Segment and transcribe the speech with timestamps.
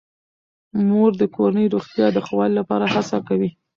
[0.89, 3.49] مور د کورنۍ روغتیا د ښه والي لپاره هڅه کوي.